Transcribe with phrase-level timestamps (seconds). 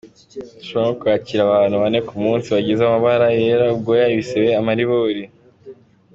[0.57, 5.23] "Dushobora nko kwakira abantu bane ku munsi bagize amabara yera, ubwoya, ibisebe, amaribori.